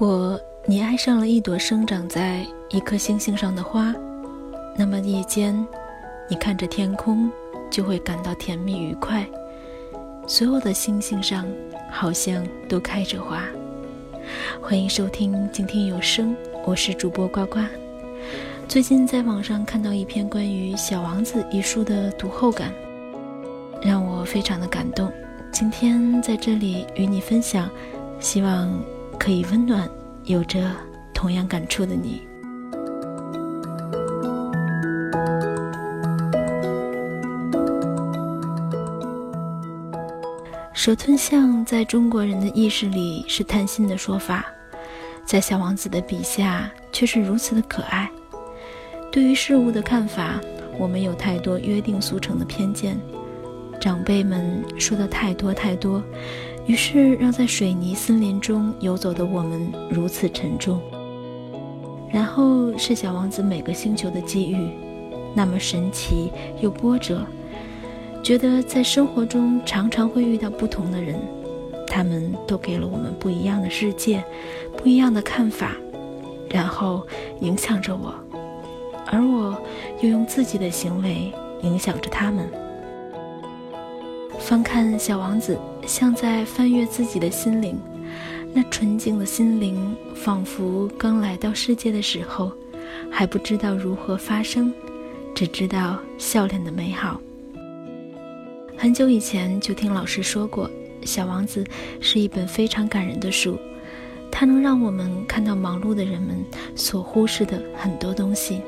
[0.00, 3.94] 如果你爱上了一朵生长在一颗星星上的花，
[4.74, 5.54] 那么夜间，
[6.26, 7.30] 你看着天空
[7.70, 9.26] 就会感到甜蜜愉快。
[10.26, 11.46] 所有的星星上
[11.90, 13.44] 好像都开着花。
[14.58, 17.58] 欢迎收听静听有声，我是主播呱呱。
[18.66, 22.72] 最近在网上看到一篇关于《小王子》一书的读后感，
[23.82, 25.12] 让我非常的感动。
[25.52, 27.68] 今天在这里与你分享，
[28.18, 28.82] 希望。
[29.20, 29.86] 可以温暖
[30.24, 30.72] 有着
[31.12, 32.22] 同样感触的你。
[40.72, 44.46] 蛇吞象在中国人的意识里是贪心的说法，
[45.26, 48.10] 在小王子的笔下却是如此的可爱。
[49.12, 50.40] 对于事物的看法，
[50.78, 52.98] 我们有太多约定俗成的偏见，
[53.78, 56.02] 长辈们说的太多太多。
[56.70, 60.80] 于是，让在水泥森林中游走的我们如此沉重。
[62.12, 64.70] 然后是小王子每个星球的际遇，
[65.34, 67.26] 那么神奇又波折。
[68.22, 71.16] 觉得在生活中常常会遇到不同的人，
[71.88, 74.22] 他们都给了我们不一样的世界，
[74.76, 75.72] 不一样的看法，
[76.48, 77.04] 然后
[77.40, 78.14] 影响着我，
[79.06, 79.60] 而我
[80.00, 81.32] 又用自己的行为
[81.62, 82.48] 影响着他们。
[84.50, 85.56] 翻看小王子，
[85.86, 87.78] 像在翻阅自己的心灵。
[88.52, 92.50] 那纯净的心灵，仿佛刚来到世界的时候，
[93.08, 94.74] 还不知道如何发声，
[95.36, 97.20] 只知道笑脸的美好。
[98.76, 100.68] 很久以前就听老师说过，
[101.06, 101.62] 《小王子》
[102.00, 103.56] 是一本非常感人的书，
[104.32, 108.60] 它能让我们看到忙碌的人们所忽视的很多东西。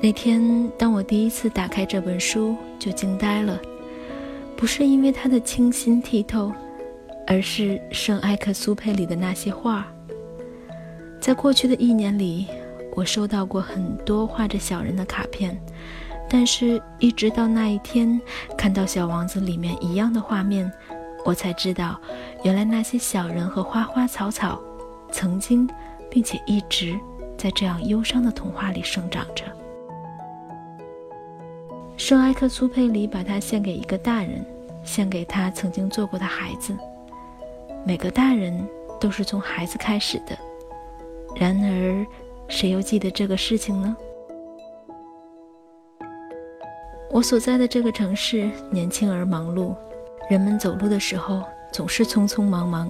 [0.00, 3.56] 那天，当我第一次打开这本书，就惊呆了。
[4.56, 6.50] 不是因为他的清新剔透，
[7.26, 9.86] 而是圣埃克苏佩里的那些画。
[11.20, 12.46] 在过去的一年里，
[12.94, 15.60] 我收到过很多画着小人的卡片，
[16.30, 18.18] 但是，一直到那一天
[18.56, 20.70] 看到《小王子》里面一样的画面，
[21.24, 22.00] 我才知道，
[22.42, 24.58] 原来那些小人和花花草草，
[25.12, 25.68] 曾经
[26.10, 26.98] 并且一直
[27.36, 29.44] 在这样忧伤的童话里生长着。
[32.06, 34.46] 圣埃克苏佩里把它献给一个大人，
[34.84, 36.72] 献给他曾经做过的孩子。
[37.84, 38.64] 每个大人
[39.00, 40.38] 都是从孩子开始的，
[41.34, 42.06] 然而，
[42.46, 43.96] 谁又记得这个事情呢？
[47.10, 49.74] 我所在的这个城市年轻而忙碌，
[50.30, 51.42] 人们走路的时候
[51.72, 52.88] 总是匆匆忙忙，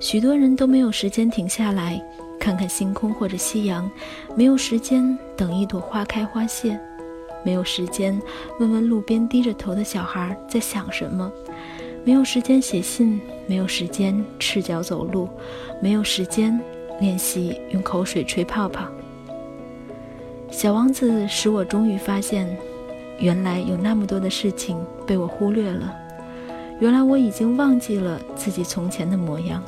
[0.00, 2.02] 许多人都没有时间停下来
[2.40, 3.88] 看看星空或者夕阳，
[4.34, 6.76] 没有时间等一朵花开花谢。
[7.44, 8.20] 没有时间
[8.58, 11.30] 问问路边低着头的小孩在想什么，
[12.04, 15.28] 没有时间写信，没有时间赤脚走路，
[15.82, 16.58] 没有时间
[17.00, 18.88] 练习用口水吹泡泡。
[20.50, 22.56] 小王子使我终于发现，
[23.18, 25.94] 原来有那么多的事情被我忽略了，
[26.80, 29.62] 原来我已经忘记了自己从前的模样。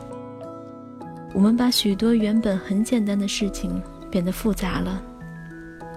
[1.34, 5.02] 我们把许多原本很简单的事情变得复杂了。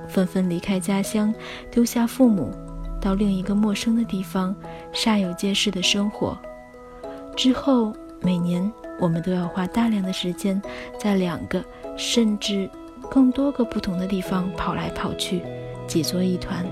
[0.09, 1.33] 纷纷离开家乡，
[1.71, 2.51] 丢下父母，
[2.99, 4.55] 到另一个陌生的地方，
[4.93, 6.37] 煞有介事的生活。
[7.37, 8.69] 之后，每年
[8.99, 10.61] 我们都要花大量的时间，
[10.99, 11.63] 在两个
[11.95, 12.69] 甚至
[13.09, 15.41] 更多个不同的地方跑来跑去，
[15.87, 16.65] 挤作一团。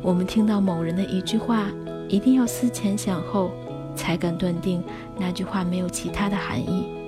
[0.00, 1.68] 我们听到某人的一句话，
[2.08, 3.52] 一定要思前想后，
[3.94, 4.82] 才敢断定
[5.16, 7.01] 那句话没有其他的含义。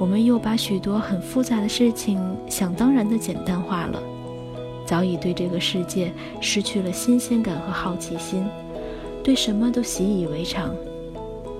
[0.00, 2.18] 我们又把许多很复杂的事情
[2.48, 4.02] 想当然的简单化了，
[4.86, 8.46] 早已对这个世界失去了新鲜感和好奇心，
[9.22, 10.74] 对什么都习以为常。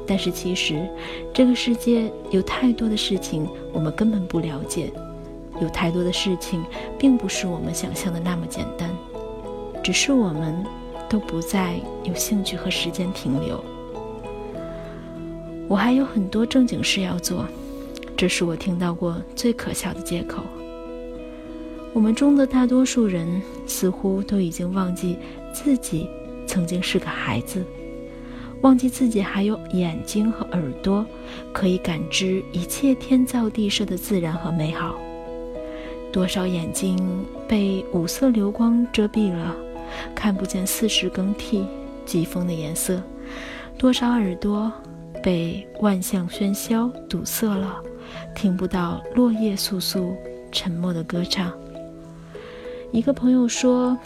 [0.06, 0.88] 但是其实，
[1.34, 4.90] 这个世界有太多的事情我们根本不了解，
[5.60, 6.64] 有太多的事情
[6.98, 8.88] 并不是我们想象的那么简单，
[9.82, 10.64] 只是我们
[11.10, 13.62] 都不再有兴趣和时间停留。
[15.68, 17.44] 我还有很多正经事要做。
[18.20, 20.42] 这是我听到过最可笑的借口。
[21.94, 25.16] 我们中的大多数人似乎都已经忘记
[25.54, 26.06] 自己
[26.46, 27.64] 曾经是个孩子，
[28.60, 31.02] 忘记自己还有眼睛和耳朵，
[31.50, 34.98] 可以感知一切天造地设的自然和美好。
[36.12, 39.56] 多少眼睛被五色流光遮蔽了，
[40.14, 41.64] 看不见四时更替、
[42.04, 43.00] 季风的颜色；
[43.78, 44.70] 多少耳朵
[45.22, 47.82] 被万象喧嚣堵塞了。
[48.34, 50.14] 听不到落叶簌簌、
[50.50, 51.52] 沉默的歌唱。
[52.92, 53.96] 一个朋友说，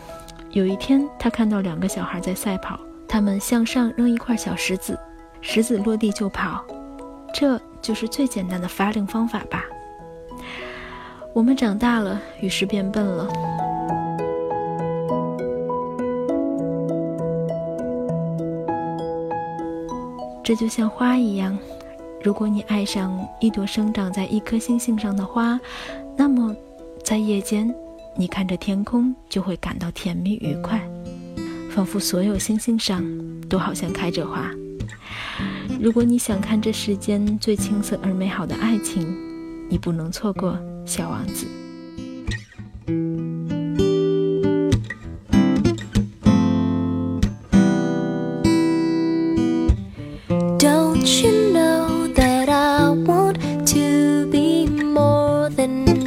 [0.50, 2.78] 有一天他看到两个小孩在赛跑，
[3.08, 4.98] 他们向上扔一块小石子，
[5.40, 6.64] 石子落地就跑。
[7.32, 9.64] 这就是最简单的发令方法吧。
[11.32, 13.28] 我们长大了，于是变笨了。
[20.44, 21.58] 这就像花一样，
[22.24, 25.60] 如果你爱上一朵生长在一颗星星上的花，
[26.16, 26.56] 那么
[27.04, 27.72] 在夜间，
[28.16, 30.80] 你看着天空就会感到甜蜜愉快，
[31.70, 33.04] 仿佛所有星星上
[33.46, 34.50] 都好像开着花。
[35.78, 39.06] 如果你想看这世间最青涩而美好的爱情，
[39.68, 40.58] 你不能错过。
[40.86, 41.46] 小王子。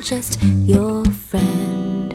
[0.01, 2.13] Just your friend?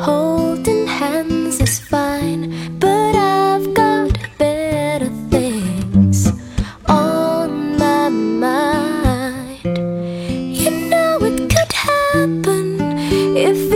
[0.00, 6.28] Holding hands is fine, but I've got better things
[6.86, 9.64] on my mind.
[9.64, 12.80] You know it could happen
[13.36, 13.72] if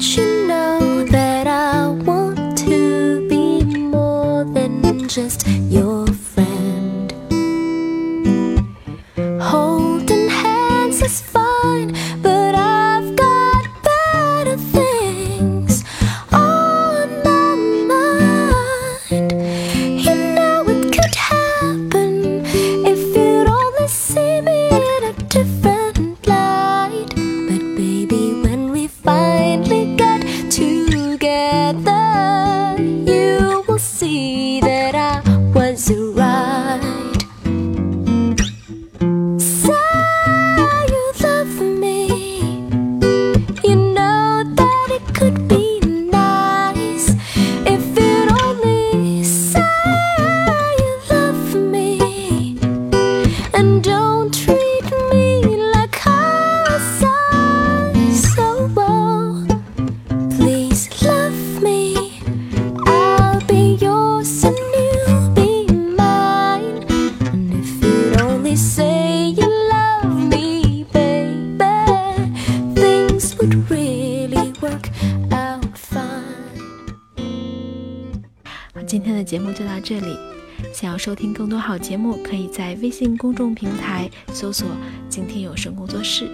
[0.00, 5.46] Don't you know that I want to be more than just
[79.00, 80.14] 今天的节目就到这里。
[80.74, 84.68] 想要收听更多好节目，可以在微信公众平台搜索
[85.08, 86.28] “今天有声工作室”，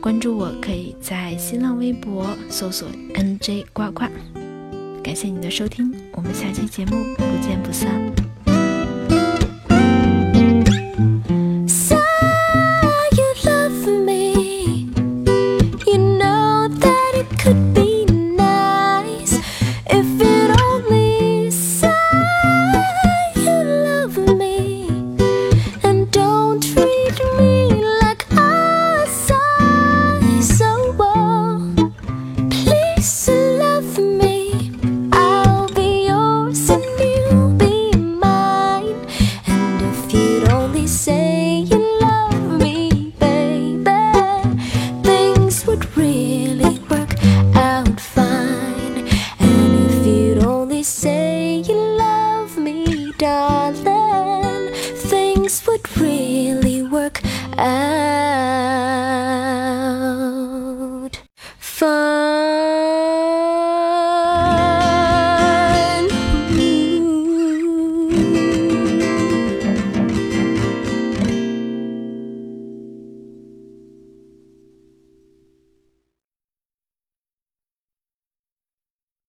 [0.00, 4.04] 关注我，可以在新浪微博搜索 “nj 呱呱”。
[5.02, 7.90] 感谢你的收听，我们下期节目不见不散。
[61.76, 62.35] 分。